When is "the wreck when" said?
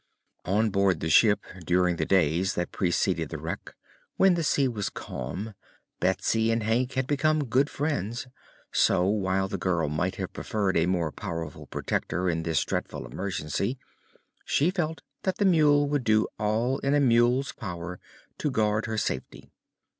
3.29-4.33